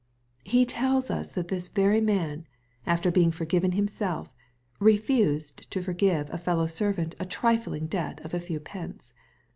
He 0.43 0.65
tells 0.65 1.11
us 1.11 1.31
that 1.33 1.49
this 1.49 1.67
very 1.67 2.01
man, 2.01 2.47
after 2.87 3.11
being 3.11 3.29
forgiven 3.31 3.73
himself, 3.73 4.33
refused 4.79 5.69
to 5.69 5.83
forgive 5.83 6.27
a 6.33 6.39
fellow 6.39 6.65
•ervant 6.65 7.13
a 7.19 7.25
trifling 7.27 7.85
debt 7.85 8.19
of 8.25 8.33
a 8.33 8.39
few 8.39 8.59
pence. 8.59 9.13